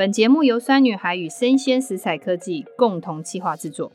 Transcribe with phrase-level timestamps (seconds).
[0.00, 3.92] 本节目由酸女孩与生鲜食材科技共同企划制作。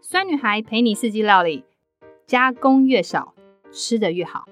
[0.00, 1.64] 酸女孩陪你四季料理，
[2.24, 3.34] 加工越少，
[3.72, 4.44] 吃得越好。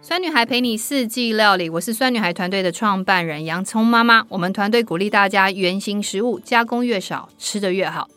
[0.00, 4.24] 酸女孩陪你四季料理，我是酸女孩团队的创办人洋葱妈妈。
[4.28, 8.08] 我们团队鼓励大家原形食物，加工越少，吃得越好。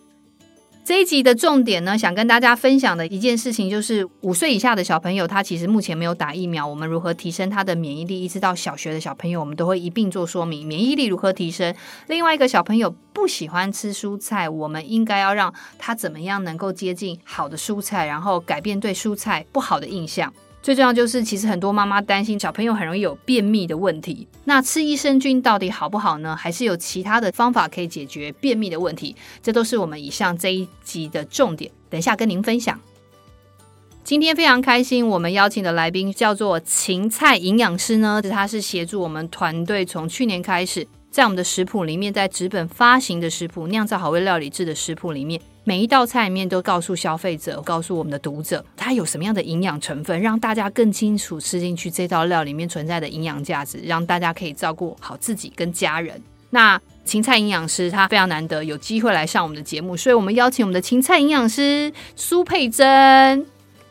[0.85, 8.21] 这一集的重点呢，想跟大家分享的一件事情，就是五岁以下的小朋友，他其实目前没有打疫苗，我们如何提升他的免疫力？
[8.21, 11.73] 一直到小学的小朋友，我们都会一并做说明，免疫力如何提升。
[12.07, 20.33] 另外一个小朋友不喜欢吃蔬菜，我们应该要让他怎么样能够接近好的蔬菜，然后改变对蔬菜不好的印象。
[20.63, 24.25] 最重要就是，其实很多妈妈担心小朋友很容易有便秘的问题。
[24.45, 26.33] 那吃益生菌到底好不好呢？
[26.37, 29.13] 还是有其他的方法可以解决便秘的问题？
[29.41, 31.69] 这都是我们以上这一集的重点。
[31.89, 32.79] 等一下跟您分享。
[34.05, 45.41] 今天非常开心，我们邀请的来宾叫做芹菜营养师呢，他是协助我们团队从去年开始，在我们的食谱里面，在纸本发行的食谱《酿造好味料理志》的食谱里面。
[45.65, 56.21] 每一道菜里面都告诉消费者，告诉我们的读者，它有什么样的营养成分，让大家更清楚吃进去这道料里面存在的营养价值，让大家可以照顾好自己跟家人。
[56.49, 63.45] 那芹菜营养师他非常难得有机会来上我们的节目，所以我们邀请我们的芹菜营养师苏佩珍。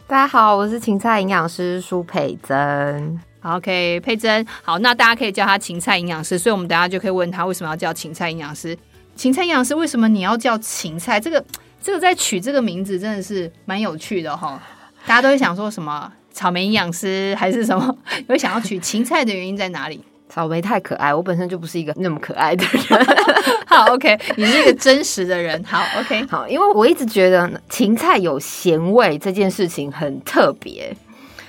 [0.07, 3.19] 大家好，我是芹菜营养师苏佩珍。
[3.41, 8.77] OK，佩珍，好，那大家可以叫他芹菜营养师，所以我们等下就可以问他为什么要叫芹菜营养师。
[9.15, 11.21] 芹菜营养师，为什么你要叫芹菜？
[11.21, 11.45] 这个
[11.83, 14.61] 这个在取这个名字真的是蛮有趣的哈。
[15.05, 17.97] 大家都会想说什么草莓营养师还是什么？
[18.29, 20.01] 有想要取芹菜的原因在哪里？
[20.29, 23.07] 草莓太可爱，我本身就不是一个那么可爱的人。
[23.67, 25.63] 好，OK，你是一个真实的人。
[25.65, 30.97] 好，OK，好，因为我一直觉得芹菜有咸味这件事情很特别。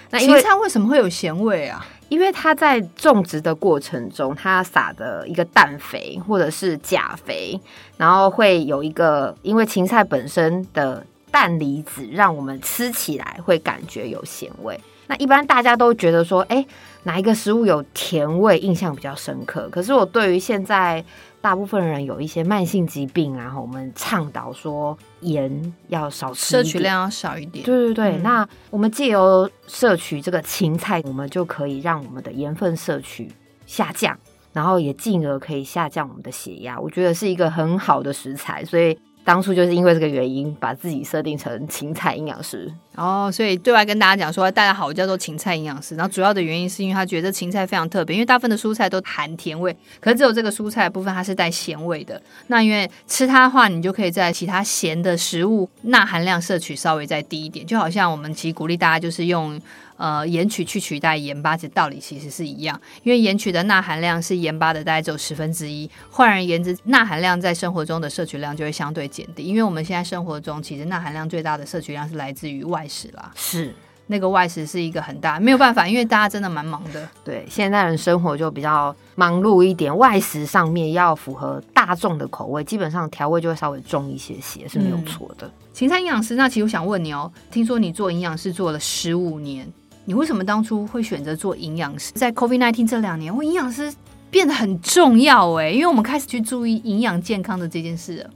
[0.10, 1.86] 那芹菜为什么会有咸味啊？
[2.14, 7.60] 因为它在种植的过程中，它撒的一个氮肥或者是钾肥，
[7.98, 14.80] 然后会有一个，因为芹菜本身的氮离子，让我们吃起来会感觉有咸味。
[15.08, 16.64] 那一般大家都觉得说，哎，
[17.02, 19.68] 哪一个食物有甜味，印象比较深刻。
[19.72, 21.04] 可是我对于现在
[21.44, 27.66] 大部分人有一些慢性疾病，然后我们倡导说盐要少吃，摄取量要少一点。
[27.66, 33.30] 对对对，嗯、那我们借由摄取这个芹菜，我们就可以让我们的盐分摄取
[33.66, 34.18] 下降，
[34.54, 36.80] 然后也进而可以下降我们的血压。
[36.80, 38.98] 我觉得是一个很好的食材，所以。
[39.26, 45.96] 当初就是因为这个原因，把自己设定成芹菜营养师哦，所以对外跟大家讲说，大家好，我叫做芹菜营养师。
[45.96, 52.22] 然后主要的原因是因为他觉得芹菜非常特别，因为大部分的蔬菜都含甜味，可是只有这个蔬菜部分它是带咸味的。
[52.48, 59.60] 那因为吃它的话，你就可以在其他咸的食物钠含量摄取稍微再低一点，就好像我们其实鼓励大家就是用。
[59.96, 65.90] 呃，盐曲去取代盐巴，这道理其实是一样，因为盐曲的钠含量是盐巴的大概只有十分之一。
[66.10, 73.32] 换而言之，钠含量在生活中的摄取量就会相对减低，因为我们现在生活中其实钠含量最大的摄取量是来自于外食啦。
[73.36, 73.74] 是，
[74.08, 77.08] 那个外食是一个很大，没有办法，因为大家真的蛮忙的。
[77.24, 85.50] 对，现在人生活就比较忙碌一点，外食上面要符合大众的口味，基本上调味就会稍微重一些些，是没有错的。
[85.74, 89.68] 芹菜营养师，那其实我想问你哦，听说你做营养师做了十五年。
[90.06, 92.12] 你为什么当初会选择做营养师？
[92.12, 93.90] 在 COVID nineteen 这两年，我营养师
[94.30, 98.30] 变得很重要哎，因为我们开始去注意营养健康的这件事了。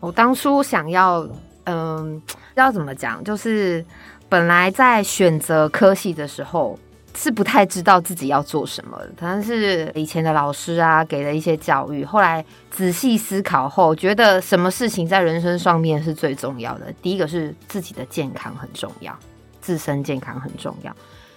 [0.00, 1.26] 我当初想要，
[1.64, 2.20] 嗯，
[2.54, 3.22] 要怎么讲？
[3.24, 3.84] 就是
[4.28, 6.78] 本来在选择科系的时候，
[7.14, 9.10] 是不太知道自己要做什么的。
[9.20, 12.04] 但是以前的老师啊，给了一些教育。
[12.04, 16.92] 后来仔细思考后，觉得什么事情在人生上面是最重要的？
[17.02, 19.16] 第一个是自己的健康很重要。
[19.60, 20.92] 自身健康很重要。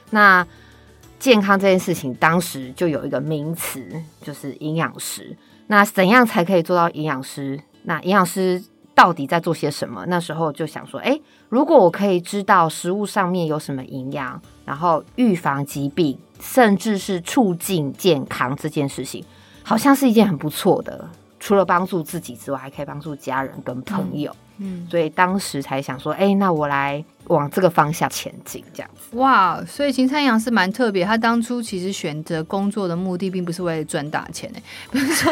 [0.10, 0.46] 那
[1.20, 3.86] 健康这件事情，当时就有一个名词，
[4.24, 5.38] 就是营养师。
[5.68, 7.60] 那怎样才可以做到营养师？
[7.84, 8.64] 那营养师
[8.96, 10.06] 到底在做些什么？
[10.08, 19.24] 那时候就想说，诶，如果我可以知道食物上面有什么营养，然后预防疾病，甚至是促进健康这件事情，
[19.64, 21.08] 好像是一件很不错的。
[21.46, 24.36] 除了帮助自己之外，还可以帮助家人跟朋友。
[24.58, 29.16] 嗯，所以当时才想说，哎，那我来往这个方向前进，这样子。
[29.16, 31.06] 哇，所以秦灿阳是蛮特别。
[31.06, 34.64] 他当初其实选择工作的目的，并不是为了赚大钱诶。
[34.90, 35.32] 比如说，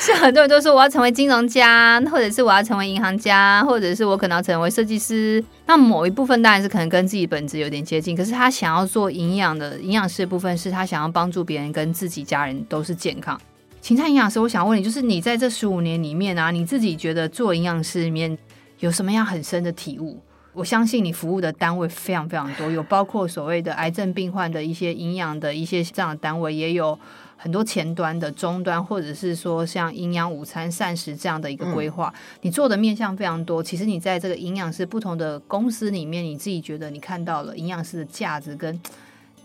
[0.00, 5.44] 像很多人都说我要成为金融家，或者是我要成为银行家，或者是我可能要成为设计师。
[5.66, 8.16] 那某一部分当然是可能跟自己本质有点接近。
[8.16, 13.40] 可是他想要做营养的营养师的部分，是他想要帮助别人跟自己家人都是健康。
[13.82, 18.38] 芹菜营养师，我想问你，就是你在这十五年里面啊，你自己觉得做营养师里面。
[18.78, 20.20] 有什么样很深的体悟？
[20.52, 26.98] 我相信你服务的单位非常非常多，有包括所谓的癌症病患的一些营养的一些这样的单位，也有
[27.36, 33.62] 很多前端的、中端，或者是说像营养午餐、膳食这样的一个规划，你做的面向非常多。
[33.62, 38.80] 其实你在这个营养师不同的公司里面，你自己觉得你看到了营养师的价值，跟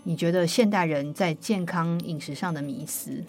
[0.03, 3.23] 你觉得现代人在健康饮食上的迷思。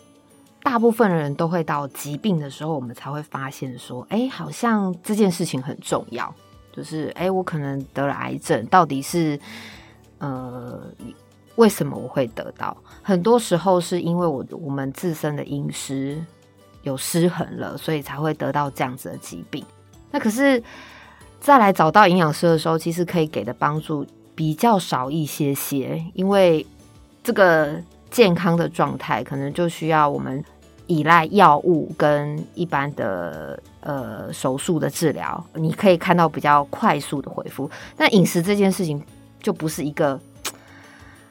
[0.69, 6.35] 大部分人都会到疾病的时候，我们才会发现说，哎，好像这件事情很重要。
[6.70, 9.41] 就是，哎，我可能得了癌症，到底是
[10.19, 10.82] 呃。
[11.56, 12.76] 为什么我会得到？
[13.03, 16.23] 很多时候是因为我我们自身的饮食
[16.82, 19.64] 有失衡了，所以才会得到这样子的疾病。
[20.11, 20.62] 那可是
[21.41, 24.06] 再来找到营养师的时候，其实可以给的帮助
[24.37, 26.64] 比较少一些些，因为
[27.25, 27.75] 这个
[28.09, 30.44] 健康的状态可能就需要我们
[30.88, 37.70] 依赖药物跟一般的呃手术的治疗，你可以看到比较快速的恢复。
[37.96, 39.00] 但饮食这件事情
[39.40, 40.20] 就不是一个。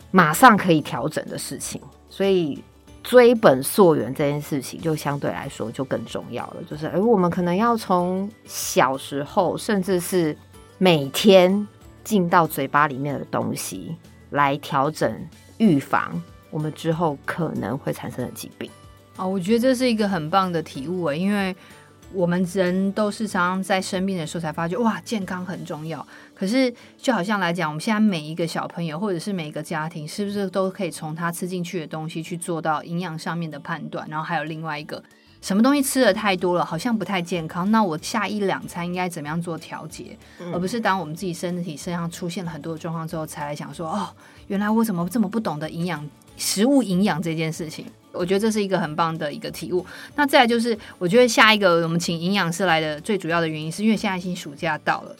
[0.09, 2.63] 马上可以调整的事情，所以
[3.03, 6.63] 追本溯源这件事情就相对来说就更重要了。
[6.63, 10.35] 就是，而我们可能要从小时候，甚至是
[10.77, 11.67] 每天
[12.05, 13.97] 进到嘴巴里面的东西
[14.29, 15.13] 来调整
[15.57, 16.19] 预防
[16.49, 18.71] 我们之后可能会产生的疾病。
[19.17, 21.55] 哦，我觉得这是一个很棒的体悟诶，因为。
[22.13, 26.07] 我们人都是常常在生病的时候才发觉，哇，健康很重要。
[26.33, 34.07] 可是就好像来讲，我们现在每一个小朋友或者是每一个家庭，是不是都可以从他吃进去的东西去做到营养上面的判断？
[34.09, 35.03] 然后还有另外一个，
[35.41, 37.69] 什么东西吃的太多了，好像不太健康。
[37.71, 40.17] 那我下一两餐应该怎么样做调节？
[40.39, 44.07] 嗯、而不是当我们自己身体身上出现了很多的状况之后，才来想说，哦，
[44.47, 47.85] 原来我怎么这么不懂得营养食物营养这件事情。
[48.17, 49.85] 我觉得这是一个很棒的一个体悟。
[50.15, 55.15] 那再来就是，我觉得下一个我们请营养师来的最主要的原因，是因为现在已经暑假到了。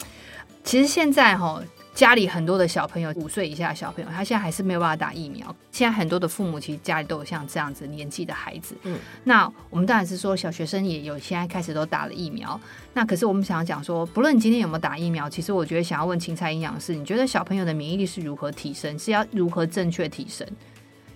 [0.63, 1.61] 其实现在哈，
[1.95, 5.55] 家里很多的小朋友，五岁以下的小朋友，他现在还是没有办法打疫苗。
[5.71, 8.75] 现在很多的父母其实家里都有像这样子年纪的孩子。
[8.83, 12.59] 嗯，那我们当然是说，小学生也有现在开始都打了疫苗。
[12.94, 18.99] 那可是我们想要讲说，不论你今天有没有打疫苗，其实我觉得想要问芹菜营养师，你觉得小朋友的免疫力是如何提升？
[18.99, 20.45] 是要如何正确提升？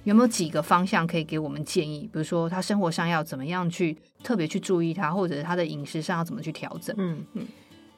[0.03, 2.09] 有没有几个方向可以给我们建议？
[2.12, 6.95] 比如说，他生活上要怎么样去特别去注意他，或者他的饮食上要怎么去调整？
[6.98, 7.48] 嗯嗯，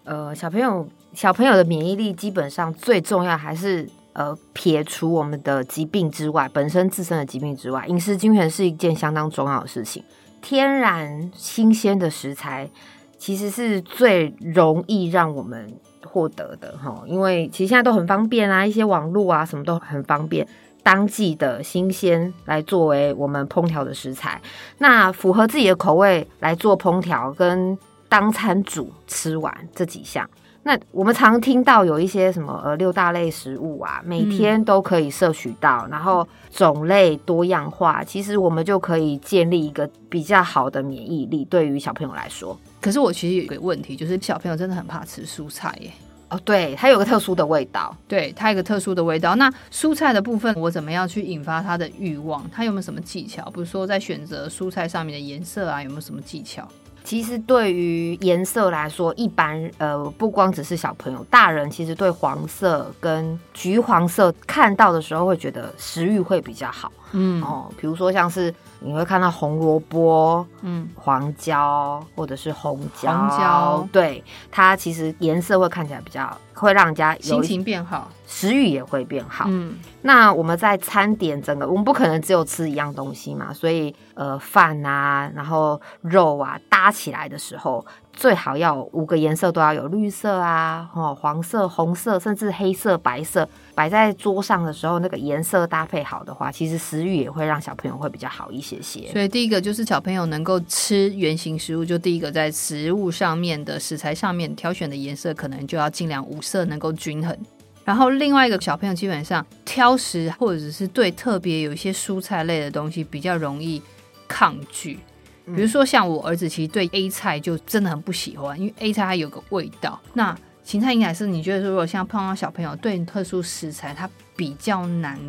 [0.03, 10.03] 呃，小朋友小朋友的免疫力基本上最重要还是呃撇除我们的疾病之外，本身自身的疾病之外，饮食均衡是一件相当重要的事情。
[10.41, 12.69] 天然新鲜的食材
[13.17, 15.73] 其实是最容易让我们
[16.03, 20.45] 获得的哈，因为其实现在都很方便啊，一些网络啊什么都很方便。
[20.83, 24.39] 当季的新鲜来作为我们烹调的食材，
[24.77, 27.77] 那符合自己的口味来做烹调，跟
[28.09, 30.29] 当餐煮吃完这几项。
[30.65, 41.43] 那我们常听到有一些什么呃六大类食物啊，每天都可以摄取到，嗯、然后种类多样化，其实我们就可以建立一个比较好的免疫力。
[41.45, 45.91] 对于小朋友来说，可是我其实有一个问题，就是小朋友真的很怕吃蔬菜耶。
[46.33, 49.35] 哦，对，它有个特殊的味道，对，它有个特殊的味道。
[49.35, 52.43] 那蔬菜的部分，我怎么样去引发它的欲望？
[52.51, 53.43] 它有没有什么技巧？
[53.51, 56.67] 比如说在选择蔬菜上面的颜色啊，有没有什么技巧？
[57.03, 66.91] 其实对于颜色来说，一般呃，不光只是小朋友，大人其实对黄色跟橘黄色看到的时候，会觉得食欲会比较好。
[67.11, 68.51] 嗯，哦，比如说像是。
[68.83, 79.45] 你会看到红萝卜、嗯，黄椒或者是红椒，红椒对它其实颜色会看起来比较会让人家心情变好，食欲也会变好。
[79.47, 87.85] 嗯，那我们在餐点整个，我们不可能只有吃一样东西嘛，所以呃饭啊，然后肉啊搭起来的时候。
[88.15, 99.07] 最好要五个颜色都要有，绿色啊，哦，黄色、红色，甚至黑色、白色，摆在桌上的时候，那个颜色搭配好的话，其实食欲也会让小朋友会比较好一些些。
[99.11, 107.37] 所以第一个就是小朋友能够吃原型食物，就第一个在食物上面的食材上面挑选的颜色，可能就要尽量五色能够均衡。
[107.83, 113.81] 然后另外一个小朋友基本上挑食，或者是对特别有一些蔬菜类的东西比较容易
[114.27, 114.99] 抗拒。
[115.45, 119.99] 比如说像我儿子，其实对 A 菜就真的很不喜欢，因为 A 菜它有个味道。
[120.13, 120.33] 那
[120.63, 125.19] 芹菜应该是你觉得说，如果像碰到小朋友对特殊食材它比较难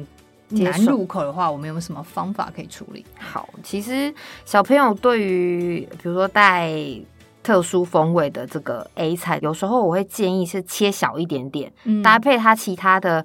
[0.51, 3.05] 难入口的话，我们有没有什么方法可以处理？
[3.19, 6.73] 好，其实小朋友对于比如说带
[7.43, 13.25] 特殊风味的这个 A 菜，有时候我会建议是切小一点点，嗯、搭配它其他的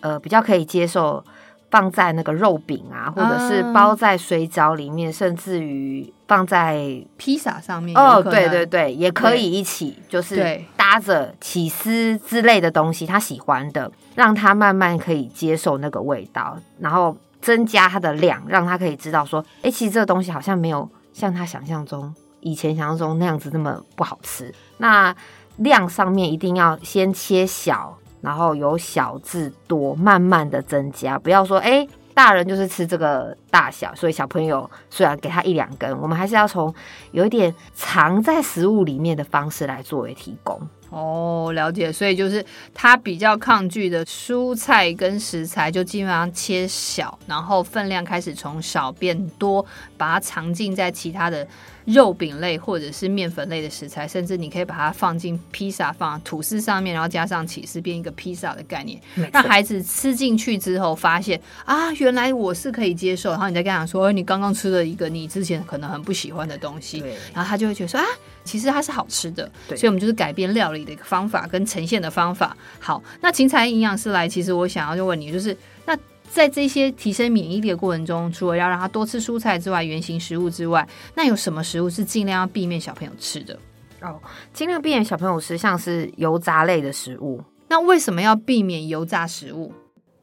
[0.00, 1.22] 呃比较可以接受。
[1.70, 7.96] 放在那个肉饼啊，或者是包在水饺里面，嗯、甚至于放在披萨上面。
[7.96, 24.52] 哦，对对对，也可以一起，就是搭着起司之类的东西，他喜欢的，让他慢慢可以接受那个味道，然后增加它的量，让他可以知道说，哎、欸，其实这个东西好像没有像他想象中、以前想象中那样子那么不好吃。
[24.78, 25.14] 那
[25.56, 36.72] 量上面一定要先切小，然后由小至多，慢慢的增加，不要说，哎、大人就是吃这个大小，所以小朋友虽然给他一两根，我们还是要从
[37.12, 40.60] 有一点藏在食物里面的方式来作为提供。
[40.90, 49.64] 哦，了解，所以就是他比较抗拒的蔬菜跟食材，就基本上切小，然后分量开始从少变多，
[49.96, 51.46] 把它藏进在其他的
[51.92, 59.00] 肉饼类或者是面粉类的食材，甚至你可以把它放进披萨放吐司上面，然后加上起司，变一个披萨的概念，
[59.32, 63.30] 让孩子吃进去之后发现啊，原来我是可以接受。
[63.30, 67.02] 然后你再跟他说，你刚刚吃了一个你之前可能很不喜欢的东西，
[67.34, 68.06] 然后他就会觉得说啊。
[68.42, 72.56] 其实它是好吃的，所以我们就是改变料理的一个方法跟呈现的方法。
[72.80, 75.54] 好，那芹菜营养师来，其实我想要就问你，就是
[75.84, 75.94] 那
[76.32, 83.58] 在这些提升免疫力的过程中，除了要让他多吃蔬菜之外，原型食物之外，那有什么食物是尽量要避免小朋友吃的？
[84.00, 84.18] 哦，
[84.52, 87.42] 尽量避免小朋友吃像是油炸类的食物。
[87.68, 89.72] 那为什么要避免油炸食物？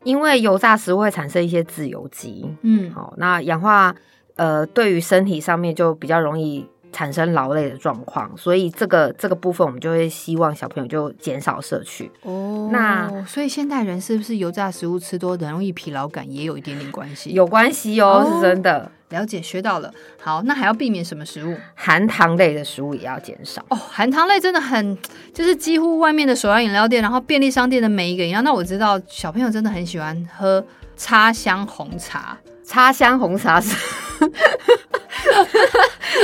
[0.03, 3.93] 因为油炸食物会产生一些自由基，嗯，好，那氧化
[4.35, 6.65] 呃，对于身体上面就比较容易。
[6.91, 12.11] 产生劳累的状况，所以这个这个部分我们就会希望小朋友就减少摄取。
[12.23, 17.31] 哦，那所以现代人是不是油炸食物吃多，的容易疲劳感，也有一点点关系？
[17.31, 18.91] 有关系哦，哦，是真的。
[19.09, 19.89] 了解，学到了。
[20.19, 21.55] 好，那还要避免什么食物？
[21.75, 23.63] 含糖类的食物也要减少。
[23.69, 24.97] 哦，含糖类真的很，
[25.33, 28.41] 就是几乎外面的手摇饮料店，然后便利商店的每一个饮料。
[28.41, 30.61] 那我知道小朋友真的很喜欢喝
[30.97, 32.37] 插香红茶。
[32.65, 33.73] 插香红茶是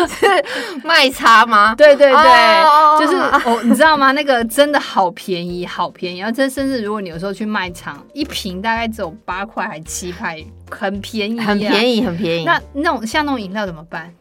[0.07, 0.25] 是
[0.83, 1.75] 卖茶吗？
[1.75, 4.11] 对对对，oh, 就是哦，你知道吗？
[4.11, 6.19] 那个真的好便宜，好便宜。
[6.19, 10.37] 然后这甚至如果你有时候去卖场，一瓶大概只有八块还七块，
[10.69, 12.45] 很便宜，很便宜，很便宜。
[12.45, 14.13] 那那种像那种饮料怎么办？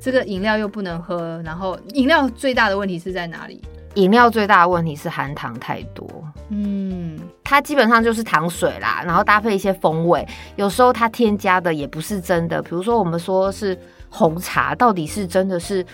[0.00, 3.60] 这个饮料又不能喝，然后饮料最大的问题是在哪里？
[3.94, 6.06] 饮料最大的问题是含糖太多，
[6.50, 12.62] 嗯，它基本上就是糖水啦，然后搭配一些风味，有时候它添加的也不是真的。
[12.62, 13.76] 比如说我们说是
[14.08, 15.84] 红茶，到底是真的是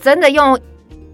[0.00, 0.58] 真的用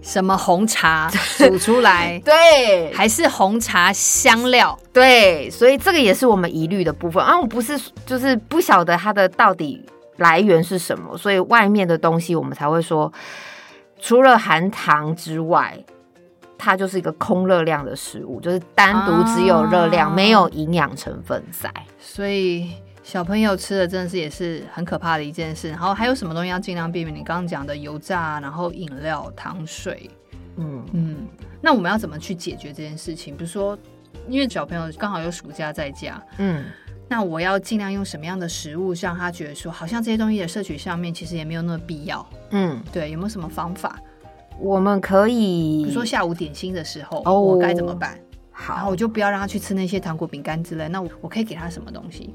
[0.01, 2.19] 什么红茶 煮出来？
[2.25, 4.77] 对，还是红茶香料？
[4.93, 7.39] 对，所以这个也是我们疑虑的部分啊。
[7.39, 9.83] 我不是就是不晓得它的到底
[10.17, 13.11] 来源是什么，所以外面的东西我们才会说。
[13.97, 15.75] 除了含糖之外，
[16.59, 21.73] 它就是一个空热量的食物，就是单独只有热量，啊、没有营养成分在。
[21.99, 22.69] 所以
[23.05, 25.69] 小朋友吃的真的是也是很可怕的一件事。
[25.69, 27.15] 然后还有什么东西要尽量避免？
[27.15, 30.09] 你刚刚讲的油炸，然后饮料、糖水，
[30.57, 31.27] 嗯嗯。
[31.61, 33.37] 那我们要怎么去解决这件事情？
[33.37, 33.77] 比如说，
[34.27, 36.65] 因为小朋友刚好有暑假在家，嗯。
[37.07, 42.27] 那我要尽量用什么样的食物，让他觉得说，好像这些东西的摄取上面其实也没有那么必要。
[42.49, 43.99] 嗯，对，有没有什么方法？
[44.59, 48.17] 我们可以，比如说下午点心的时候，哦，我该怎么办？
[48.51, 50.89] 好，然后我就不要让他去吃那些糖果、饼干之类。
[50.89, 52.33] 那我我可以给他什么东西？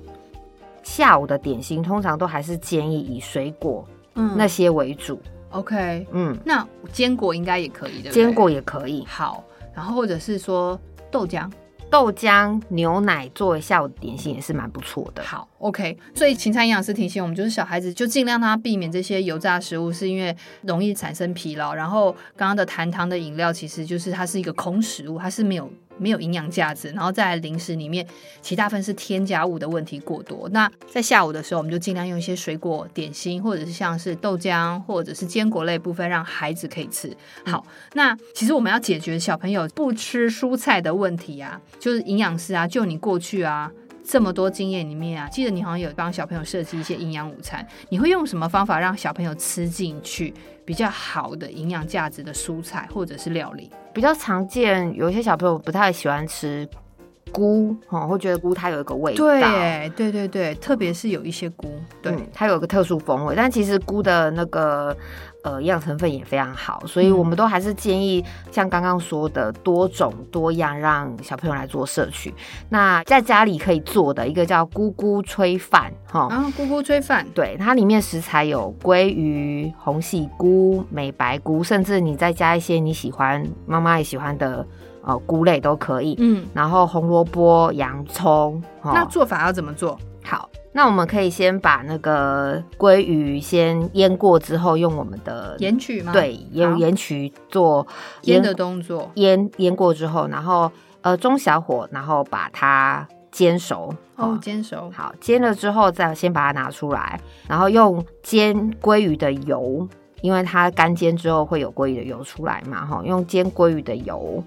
[0.83, 3.85] 下午的点心通常都还是建议以水果
[4.15, 5.21] 嗯那些为主。
[5.51, 9.05] OK，嗯，那坚果应该也可以的，坚果也可以。
[9.07, 9.43] 好，
[9.75, 10.79] 然后或者是说
[11.11, 11.51] 豆浆。
[11.91, 15.25] 豆浆、牛奶作为下午点心也是蛮不错的。
[15.25, 15.97] 好，OK。
[16.15, 21.73] 所以芹菜营养师提醒我们，就是小孩子就尽量他避免这些油炸食物，是因为容易产生疲劳。
[21.73, 25.71] 然后刚刚的含糖的饮料，其实就是它是一个空食物，它是没有。
[26.01, 28.07] 没有营养价值，然后在零食里面，
[28.41, 30.49] 其大部分是添加物的问题过多。
[30.49, 37.15] 那在下午的时候，我们就尽量用一些水果点心，或者是像是豆浆，或者是坚果类部分，让孩子可以吃。
[37.45, 37.63] 好，
[37.93, 43.71] 那其实我们要解决小朋友不吃蔬菜的问题啊，就是营养师啊，就你过去啊。
[44.11, 53.71] 这么多经验里面啊，记得你好像有帮小朋友设计一些营养午餐，你会用什么方法让小朋友吃进去比较好的营养价值的蔬菜或者是料理？
[53.95, 56.69] 比较常见，有一些小朋友不太喜欢吃
[57.33, 59.25] 菇，哦，会觉得菇它有一个味道。
[59.25, 61.69] 对，对对对，特别是有一些菇，
[62.03, 64.97] 对，嗯，它有一个特殊风味，但其实菇的那个。
[65.43, 68.23] 呃，营养成分也非常好，所以我们都还是建议
[68.53, 72.31] 像刚刚说的多种多样，让小朋友来做摄取。
[72.69, 84.67] 那在家里可以做的一个叫菇菇炊饭，哈，啊，菇菇炊饭，对，它里面食材有鲑鱼、红喜菇、美白菇，甚至你再加一些你喜欢、妈妈也喜欢的
[85.11, 86.15] 呃菇类都可以。
[86.19, 89.99] 嗯，然后红萝卜、洋葱，那做法要怎么做？
[90.25, 90.49] 好。
[90.73, 96.13] 那我们可以先把那个鲑鱼先腌过之后，用我们的盐曲吗？
[96.13, 97.85] 对，用盐曲做
[98.23, 99.11] 腌的动作。
[99.15, 104.89] 腌腌过之后，然后呃中小火，然后把它煎熟哦，煎熟。
[104.95, 109.89] 好，煎了之后再先把它拿出来，然后用煎鲑鱼的油，
[110.23, 114.41] 因为它干煎之后会有鲑鱼的油出来嘛，哈，用煎鲑鱼的油。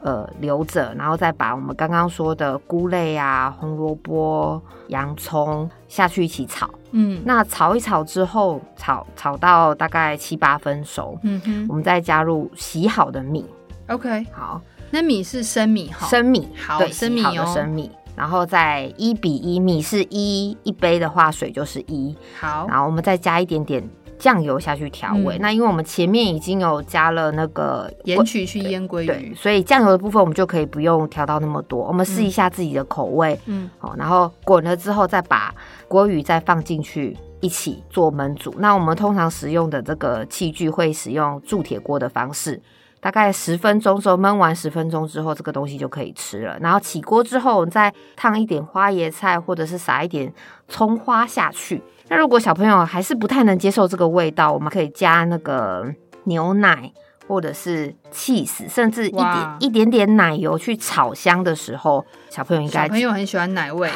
[0.00, 6.70] 呃，留着，然后再把我们刚刚说的菇类啊、红萝卜、洋葱下去一起炒。
[6.92, 11.18] 嗯，那炒一炒之后，炒炒到大概七八分熟。
[11.22, 13.44] 嗯哼，我们再加入洗好的米。
[13.88, 16.06] OK，好，那米是生米哈？
[16.06, 17.90] 生米，好，对，生米好的生米。
[18.14, 22.16] 然后再一比一，米是一一杯的话，水就是一。
[22.38, 23.88] 好，然后我们再加一点点。
[24.18, 31.86] 酱油下去调味，嗯、那因为我们前面已经有加了那个盐曲去腌鲑鱼，所以酱油的部分我们就可以不用调到那么多。
[31.86, 35.54] 我们试一下自己的口味，嗯，好，然后滚了之后再把
[35.88, 38.54] 鲑鱼再放进去一起做焖煮。
[38.58, 42.60] 那我们通常使用的这个器具会使用铸铁锅的方式，
[43.00, 46.58] 大概十分钟之后焖完十分钟之后，这个东西就可以吃了。
[46.60, 50.32] 然后起锅之后，我们再烫一点花椰菜，或者是撒一点
[50.66, 51.82] 葱花下去。
[52.08, 55.86] 那如果小朋友还是不太能接受这个味道，我们可以加那个
[56.24, 56.90] 牛奶
[57.26, 63.90] 或者是 cheese，，甚至一点一点点奶油去炒香的时候，小朋友应该小朋友很喜欢奶味，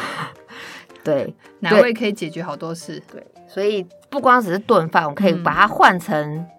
[1.03, 6.15] 对，奶味可以解决好多事，对，所以不光只是炖饭，我可以把它换成、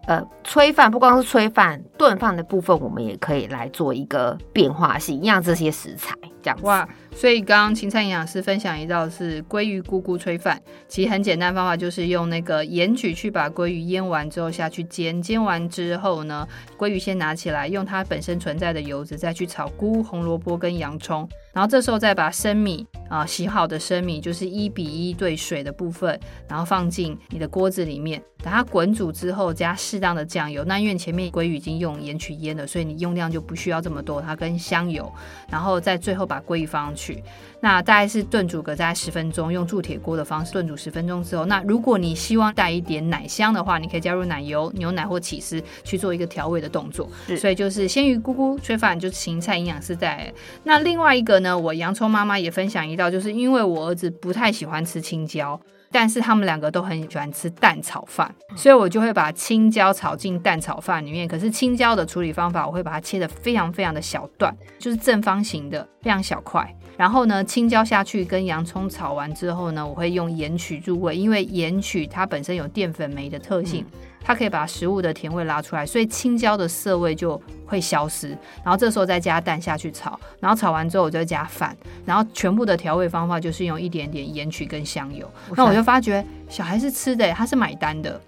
[0.07, 6.65] 嗯、呃炊饭，不光是炊饭，炖饭的部分我们也可以来做一个变化性，一样这些食材这样子。
[6.65, 16.47] 哇所以刚刚芹菜营养师分享一道是鲑鱼菇菇炊饭，其实很简单，方法就是用那个盐曲去把鲑鱼腌完之后下去煎，煎完之后呢，
[16.77, 35.11] 鲑鱼先拿起来，用它本身存在的油脂再去炒菇、红萝卜跟洋葱，然后这时候再把生米啊洗好的生米，就是一比一对水的部分，然后放进你的锅子里面，等它滚煮之后加适当的酱油，那因为前面鲑鱼已经用盐曲腌了，所以你用量就不需要这么多，它跟香油，
[35.49, 37.23] 然后再最后把鲑鱼放上去。
[37.61, 47.07] 那大概是炖煮个大概十分钟，用铸铁锅的方式炖煮十分钟之后，那如果你希望带一点奶香的话，你可以加入奶油、牛奶或起司去做一个调味的动作。
[47.27, 50.33] 是所以就是鲜鱼菇菇炊饭，就是芹菜营养师带。
[50.63, 55.59] 那另外一个呢，我洋葱妈妈也分享一道，就是因为我儿子不太喜欢吃青椒。
[55.95, 61.27] 但是他们两个都很喜欢吃蛋炒饭，所以我就会把青椒炒进蛋炒饭里面。
[61.27, 66.67] 可是青椒的处理方法，我会把它切得非常非常的小段，就是正方形的，非常小块。
[66.97, 73.85] 然后呢，青椒下去跟洋葱炒完之后呢，我会用盐曲入味，因为盐曲它本身有淀粉酶的特性。
[73.91, 78.29] 嗯它可以把食物的甜味拉出来，所以青椒的涩味就会消失。
[78.63, 85.29] 然后这时候再加蛋下去炒，然后炒完之后我就加饭，然后全部的调味方法就是用一点点盐曲跟香油。
[85.55, 88.19] 那我就发觉小孩是吃的，他是买单的。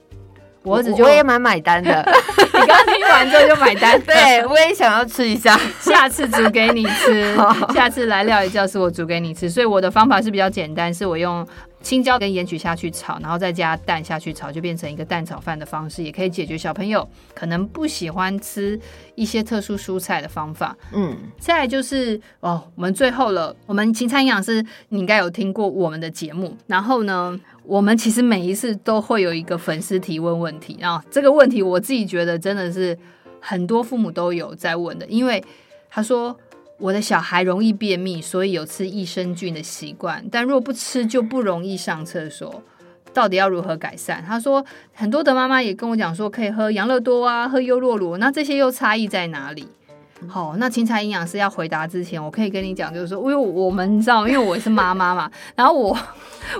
[0.66, 2.04] 我儿子就我也蛮买单的。
[2.54, 7.36] 你刚刚听完之后就买单， 对我也想要吃一下， 下次煮给你吃，
[7.74, 9.50] 下次来料理教室我煮给你吃。
[9.50, 11.48] 所以我的方法是比较简单，是我用。
[11.82, 18.80] 青椒跟盐曲下去炒，然后再加蛋下去炒，就变成一个蛋炒饭的方式，也可以解决小朋友可能不喜欢吃
[19.14, 20.76] 一些特殊蔬菜的方法。
[20.94, 26.58] 嗯，再来就是哦，我们最后了，我们芹菜营养师，你应该有听过我们的节目。
[26.66, 32.98] 然后呢，我们其实每一次都会有一个粉丝提问问题啊，这个问题我自己觉得真的是
[33.40, 35.44] 很多父母都有在问的，因为
[35.90, 36.36] 他说。
[36.78, 42.62] 我的小孩容易便秘，所以有吃益生菌的习惯，但若不吃就不容易上厕所。
[43.14, 44.22] 到底要如何改善？
[44.22, 49.70] 他说很多的妈妈也跟我讲说，可以喝养乐多啊，喝优酪乳，那这些又差异在哪里？
[50.28, 55.98] 好、哦，那芹菜营养师要回答之前，我可以跟你讲，就是说，因为我们知道，因为我是妈妈嘛， 然后我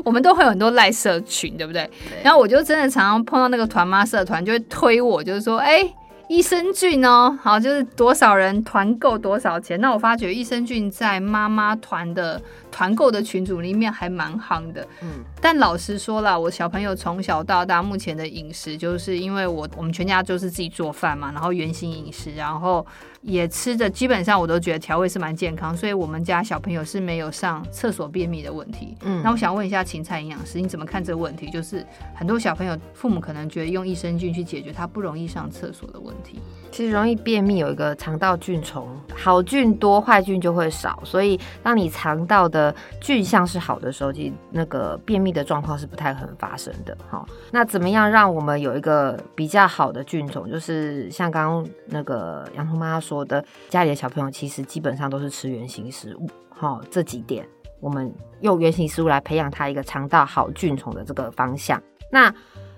[0.04, 1.90] 我们都会有很多赖社群，对不对？
[2.10, 5.96] 对，然后我就真的常常碰到那个团妈社团，就会推我，就是说，哎、欸。
[6.28, 9.80] 益生菌哦，好，就是多少人团购多少钱。
[9.80, 12.42] 那我发觉益生菌在妈妈团的
[12.76, 14.86] 团购的群组里面还蛮夯的。
[15.02, 22.86] 嗯，但老实说了，我小朋友从小到大目前的饮食，就是因为我我们全家就是自己做饭嘛，然后原型饮食，然后。
[23.26, 28.96] 也吃的基本上我都觉得调味是蛮健康，所以我们家小朋友是没有上厕所便秘的问题。
[29.02, 31.50] 嗯，那我想问一下芹菜营养师，你怎么看这个问题？
[31.50, 31.84] 就是
[32.14, 36.40] 很多小朋友父母可能觉得用益生菌去解决他不容易上厕所的问题。
[36.76, 38.86] 其实容易便秘有一个肠道菌丛，
[39.16, 41.02] 好菌多，坏菌就会少。
[41.06, 46.98] 所以当你肠道的菌相是好的时候，其实那个便秘的状况是不太可能发生的。
[47.10, 50.52] 好，那怎么样让我们有一个比较好的菌种？
[50.52, 53.24] 就是像刚刚那个洋葱妈妈说。
[53.24, 57.48] 的家里的小朋友其实基本上都是吃原型食物，好，这几点
[57.80, 61.82] 我们用原型食物来培养他一个肠道好菌丛的这个方向。
[62.12, 62.34] 那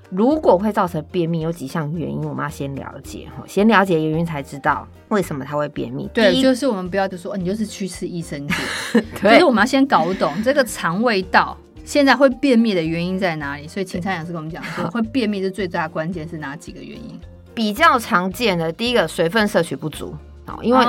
[0.09, 6.09] 如果会造成便秘，有几项原因，我们要先了解哈，先了解原因才知道为什么它会便秘。
[6.13, 8.57] 对，就是我们不要就说你就是去吃益生菌，
[9.21, 13.67] 对就是我们要先搞懂这个肠胃道现在会便秘的原因在哪里。
[13.67, 17.19] 所以芹菜营养师跟我们讲说，会便秘的最大关键是哪几个原因？
[17.53, 20.15] 比较常见的第一个，水分摄取不足。
[20.61, 20.83] 因为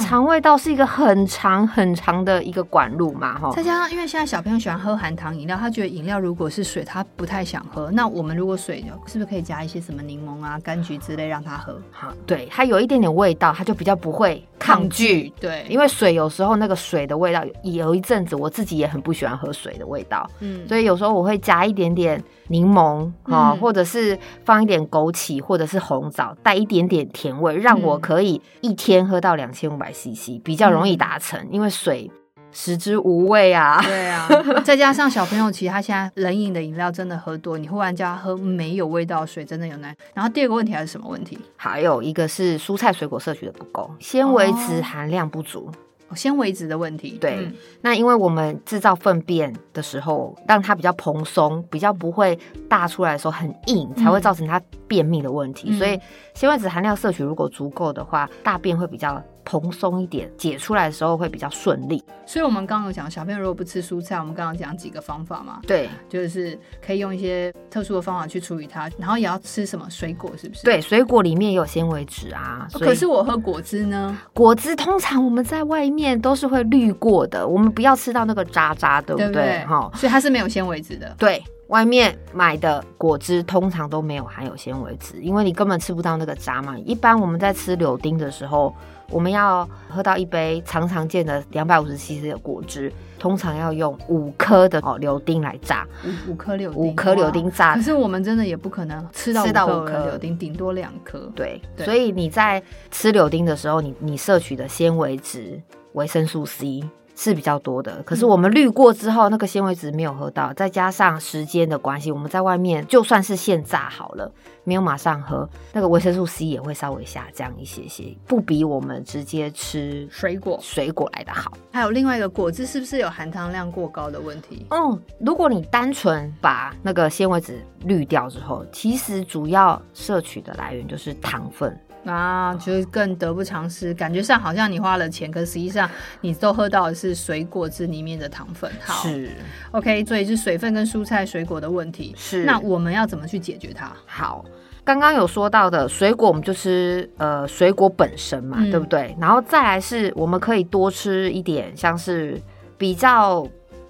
[0.00, 3.50] 肠胃道是一个很长很长的一个管路嘛，哈。
[3.52, 7.90] 再加上，因为现在小朋友喜欢喝含糖饮料，他觉得饮料如果是水，他不太想喝。
[7.90, 11.80] 那我们如果水是不是可以加一些什么柠檬啊、柑橘之类让他喝？
[11.90, 15.32] 好，对，它有一点点味道，他就比较不会抗拒。
[15.40, 20.28] 对，因为水有时候那个水的味道，有一阵子我自己也很不喜欢喝水的味道。
[20.40, 28.88] 嗯，所以有时候我会加一点点柠檬啊，或者是放一点枸杞，或者是红枣，带一点点甜味，让我可以一天。
[28.88, 32.10] 天喝到两千五百 CC 比较容易达成，嗯、因为水
[32.50, 33.78] 食之无味啊。
[33.82, 34.26] 对啊，
[34.64, 39.94] 再加上小朋友其实他现在冷饮的饮料真的喝多，你忽然叫他喝没有味道的水，真的有难。
[40.14, 41.38] 然后第二个问题还是什么问题？
[41.56, 45.70] 还有一个是蔬菜水果摄取的不够，纤维质含量不足。
[46.08, 55.68] 哦纤维质的问题，对，嗯、那因为我们制造粪便的时候，让它比较蓬松，比较不会大出来的时候很硬，才会造成它便秘的问题。
[55.70, 56.00] 嗯、所以
[56.34, 62.04] 纤维质含量摄取如果足够的话，大便会比较蓬松一点，解出来的时候会比较顺利。
[62.26, 70.64] 所以我们刚刚有讲，小朋友如果不吃蔬菜，我们刚刚讲几个方法嘛，对，就是可以用一些特殊的方法去处理它，然后也要吃什么水果，是不是？
[70.64, 72.68] 对，水果里面也有纤维质啊。
[72.74, 74.18] 可是我喝果汁呢？
[74.34, 79.64] 果汁通常我们在外面都是会滤过的，我们不要吃到那个渣渣，对不对？
[79.64, 81.14] 哈，所以它是没有纤维质的。
[81.18, 86.76] 对，外面买的果汁通常都没有含有纤维质，因为你根本吃不到那个渣嘛。
[86.80, 88.74] 一般我们在吃柳丁的时候。
[89.10, 97.74] 我们要喝到一杯常常见的两百五十 CC 的果汁，通常要用五颗的哦柳丁来榨，五五颗柳丁，五颗柳丁榨。
[97.74, 101.20] 可是我们真的也不可能吃到五颗柳丁，顶多两颗。
[101.34, 105.58] 对，对所以你在吃柳丁的时候，你你摄取的纤维质、
[105.94, 106.84] 维生素 C。
[107.20, 114.30] 是比较多的，可是我们滤过之后，那个纤维质没有喝到，再加上时间的关系，我们在外面就算是现榨好了，
[114.62, 121.52] 没有马上喝，那个维生素 C 也会稍微下降一些些，不比我们直接吃水果水果来的好。
[121.72, 124.64] 还有另外一个果汁是不是有含糖量过高的问题？
[124.70, 131.76] 嗯，如果你单纯把那个纤维质滤掉之后，其实主要摄取的来源就是糖分。
[132.04, 135.88] 啊，就更得不偿失，感觉上好像你花了钱，可实际上
[136.20, 138.70] 你都喝到的是水果汁里面的糖分。
[138.80, 139.30] 好，是
[139.72, 142.14] OK，所以是水分跟蔬菜水果的问题。
[142.16, 143.92] 是，那我们要怎么去解决它？
[144.06, 144.44] 好，
[144.84, 149.14] 刚刚有说到的水果，我们就吃呃水果本身嘛，嗯、对不对？
[149.20, 152.40] 然后再来是我们可以多吃一点，像是
[152.78, 153.46] 比较。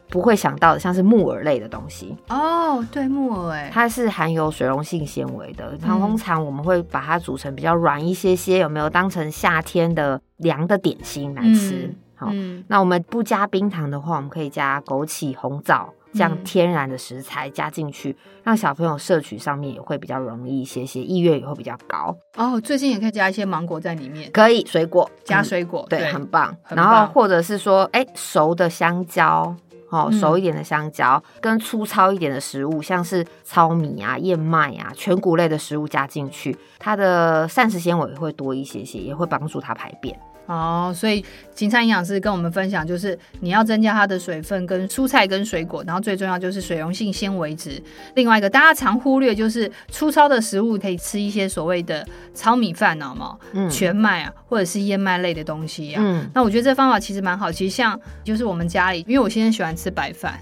[0.09, 5.77] 不会想到的，像是木耳类的东西哦，对，木耳哎，它是含有水溶性纤维的。
[5.79, 11.94] 通常我们会把它煮成比较软一些些，有没有当成夏天的凉的点心来吃？
[12.14, 12.33] 好，
[12.66, 22.16] 那我们不加冰糖的话，我们可以加枸杞、红枣这样天然的食材加进去，让小朋友摄取上面也会比较容易一些些，意愿也会比较高。
[22.37, 26.57] 哦，最近也可以加一些芒果在里面，可以水果加水果，对，很棒。
[26.71, 29.55] 然后或者是说，哎，熟的香蕉。
[29.90, 40.18] 哦，熟一点的香蕉，嗯、跟粗糙一点的食物，像是糙米啊、燕麦啊、全谷类的食物加进去，它的膳食纤维会多一些些，也会帮助它排便。
[40.46, 41.22] 哦，所以
[41.55, 47.83] 芹菜营养师跟我们分享，就是你要增加它的水分跟蔬菜跟水果，然后最重要就是水溶性纤维质。
[48.14, 53.37] 另外一个大家常忽略就是粗糙的食物，可以吃一些所谓的糙米饭，啊嘛？
[53.53, 56.01] 嗯，全麦啊，或者是燕麦类的东西啊。
[56.03, 57.53] 嗯，那我觉得这方法其实蛮好。
[57.53, 60.38] 其实像就是我们家里，因为我现在喜欢吃白饭。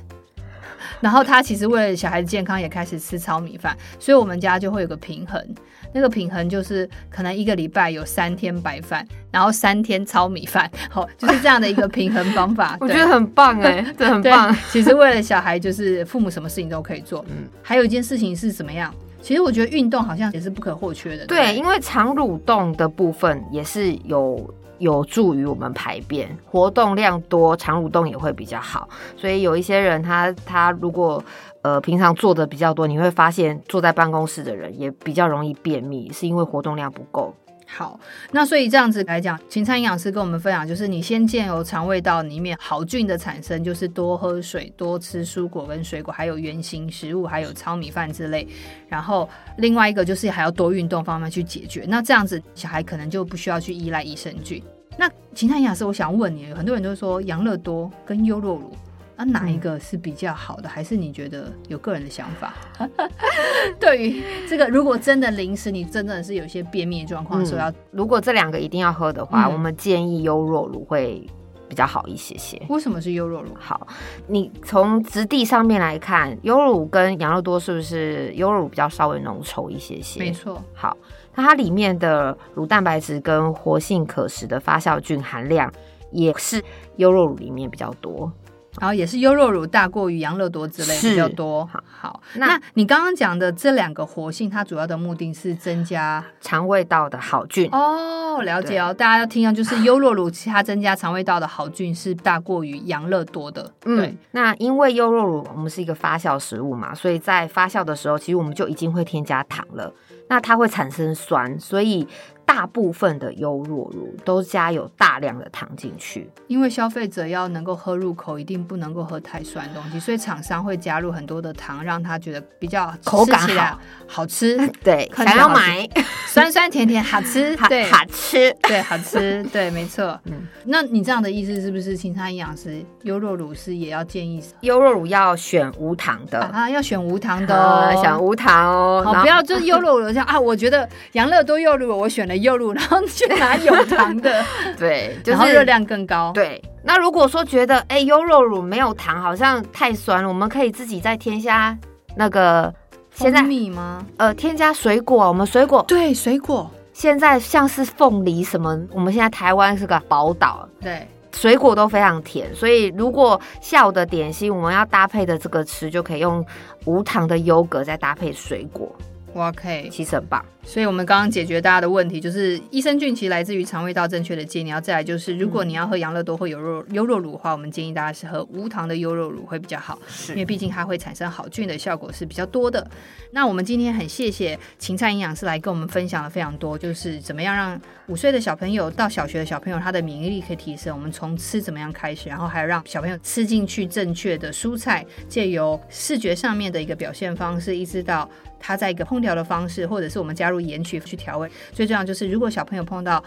[1.01, 5.45] 然后他其实为了小孩子健康，也开始吃糙米饭，所以我们家就会有个平衡。
[5.93, 12.77] 那个平衡就是可能一个礼拜有三天白饭，然后三天糙米饭，好，就是这样的一个平衡方法。
[12.81, 14.57] 我觉得很棒 哎，对，很棒。
[14.71, 17.25] 其实为了小孩，就是父母什么事情都可以做。
[17.29, 18.95] 嗯，还有一件事情是怎么样？
[19.21, 21.27] 其实我觉得运动好像也是不可或缺的。
[21.27, 24.49] 对，因为肠蠕动的部分也是有。
[24.79, 28.89] 有助于我们排便，活动量多，肠蠕动也会比较好。
[29.17, 31.23] 所以有一些人他，他如果
[31.63, 37.35] 呃平常坐的比较多，你会发现坐在办公室的人也比较容易便秘，是因为活动量不够。
[37.69, 37.99] 好，
[38.31, 48.47] 那所以这样子来讲，芹菜营养师跟我们分享，就是你先借由肠胃道里面好菌的产生，就是多喝水、多吃蔬果跟水果，还有原型食物，还有糙米饭之类。
[48.89, 51.85] 然后另外一个就是还要多运动方面去解决。
[51.89, 54.63] 那这样子小孩可能就不需要去依赖益生菌。
[54.97, 58.73] 那芹菜营养师，我想问你，很多人都说养乐多跟优酪乳
[59.17, 60.69] 啊，哪一个是比较好的？
[60.69, 62.55] 嗯、还是你觉得有个人的想法？
[63.81, 71.27] 对于这个，如果真的临时你真的是有些便秘状况，说、嗯、要如果这两个一定要喝的话，嗯、我们建议优若乳会
[71.67, 72.61] 比较好一些些。
[72.69, 73.49] 为什么是优酪乳？
[73.59, 73.87] 好，
[74.27, 80.21] 你从质地上面来看，优酪乳跟羊肉多是不是优酪乳比较稍微浓稠一些些？
[80.21, 80.63] 没错。
[80.75, 80.95] 好，
[81.35, 85.73] 那它里面的乳蛋白质跟活性可食的发酵菌含量
[86.13, 86.63] 也是
[86.97, 88.31] 优酪乳里面比较多。
[88.81, 91.65] 然后也是优酪乳大过于养乐多之类比较多。
[91.67, 98.43] 好，好，那，那你刚刚讲的这两个活性，它主要的目的是增加肠胃道的好菌哦。
[98.43, 103.73] 了解哦，大家要听到就是优酪乳，它增加肠胃道的好菌是大过于养乐多的。
[103.87, 104.17] 嗯，对。
[104.33, 109.93] 那因为优酪乳我们是一个发酵食物嘛，所以在发酵的时候，其实我们就已经会添加糖了。
[110.29, 112.07] 那它会产生酸，所以。
[112.47, 124.57] 大部分的优酪乳都加有大量的糖进去，因为消费者要能够喝入口，一定不能够喝太酸的东西，所以厂商会加入很多的糖，让他觉得比较口感好，好吃。
[124.83, 125.87] 对，想要买
[126.27, 130.19] 酸酸甜甜好吃， 对，好吃，对，好吃，对，没错。
[130.27, 136.71] 嗯，那你这样的意思是不是，青山营养师优酪乳是也要建议优酪乳要选无糖的啊？
[136.71, 142.36] 要选无糖的哦，选无糖哦，好，不要就是优酪乳像啊，我觉得养乐多优酪乳我选了。
[142.39, 144.45] 优乳，然后去拿有糖的，
[144.79, 146.33] 对，就是、然后热量更高。
[146.33, 151.77] 对，那如果说觉得哎，优酪乳没有糖，好像太酸了，我们可以自己再添加
[152.17, 152.73] 那个
[153.13, 154.05] 现在米吗？
[154.19, 166.45] 呃，添加水果，我们水果对水果，现在像是凤梨什么，我们现在台湾是个宝岛，对，水果都非常甜，所以如果下午的点心我们要搭配的这个吃，就可以用
[166.85, 168.91] 无糖的优格再搭配水果。
[169.35, 170.43] 哇，可以其实很棒。
[170.69, 174.81] 所以，我们刚刚解决大家的问题，就是益生菌其实来自于肠胃道正确的介尿。
[174.81, 179.97] 再来就是，如果你要喝养乐多或优酪优酪乳的话，我们建议大家是喝无糖的优酪乳会比较好，
[180.31, 182.85] 因为毕竟它会产生好菌的效果是比较多的。
[183.31, 190.95] 那我们今天很谢谢芹菜营养师来跟我们分享了非常多，就是怎么样让五岁的小朋友到小学的小朋友他的免疫力可以提升。
[190.95, 198.29] 我们从吃怎么样开始，然后还有让小朋友吃进去正确的蔬菜，借由视觉上面的一个表现方式，一直到。
[198.59, 203.23] 他在一个烹调的方式，或者是我们加盐曲去调味，最重要就是，如果小朋友碰到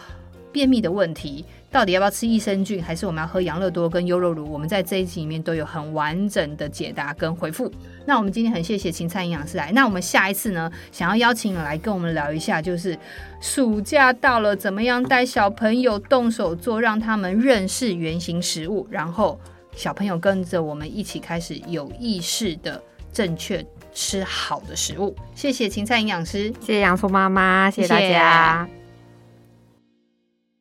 [0.52, 4.52] 便秘的问题，到底要不要吃益生菌，还是我们要喝养乐多跟优酪乳？
[4.52, 7.72] 我们在这一集里面都有很完整的解答跟回复。
[8.08, 12.98] 那我们今天很谢谢芹菜营养师来，那我们下一次呢，想要邀请你来跟我们聊一下，就是
[13.40, 19.40] 暑假到了，怎么样带小朋友动手做，让他们认识原型食物，然后
[19.76, 22.82] 小朋友跟着我们一起开始有意识的
[23.14, 23.64] 正确。
[24.00, 28.66] 吃好的食物，谢谢芹菜营养师，谢谢洋葱妈妈，谢谢大家。
[28.66, 28.79] 谢谢。